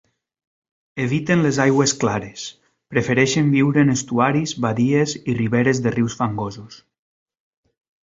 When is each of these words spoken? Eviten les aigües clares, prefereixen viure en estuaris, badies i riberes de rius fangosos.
Eviten 1.03 1.43
les 1.45 1.59
aigües 1.65 1.93
clares, 2.05 2.47
prefereixen 2.95 3.53
viure 3.59 3.85
en 3.87 3.95
estuaris, 3.99 4.57
badies 4.67 5.17
i 5.35 5.39
riberes 5.45 5.87
de 5.87 5.97
rius 6.01 6.21
fangosos. 6.25 6.85